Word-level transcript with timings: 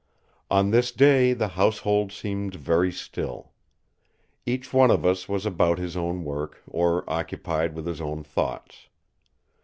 On 0.49 0.71
this 0.71 0.91
day 0.91 1.31
the 1.33 1.49
household 1.49 2.11
seemed 2.11 2.55
very 2.55 2.91
still. 2.91 3.51
Each 4.47 4.73
one 4.73 4.89
of 4.89 5.05
us 5.05 5.29
was 5.29 5.45
about 5.45 5.77
his 5.77 5.95
own 5.95 6.23
work, 6.23 6.59
or 6.65 7.07
occupied 7.07 7.75
with 7.75 7.85
his 7.85 8.01
own 8.01 8.23
thoughts. 8.23 8.87